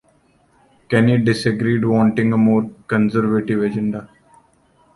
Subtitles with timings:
[0.89, 4.09] Kenny disagreed, wanting a more conservative agenda.